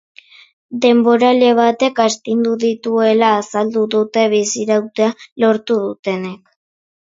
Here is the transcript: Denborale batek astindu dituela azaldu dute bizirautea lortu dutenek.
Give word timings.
Denborale 0.85 1.51
batek 1.59 2.01
astindu 2.05 2.53
dituela 2.63 3.29
azaldu 3.43 3.85
dute 3.93 4.25
bizirautea 4.33 5.11
lortu 5.45 5.79
dutenek. 5.85 6.43